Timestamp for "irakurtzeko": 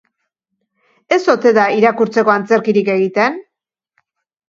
1.83-2.35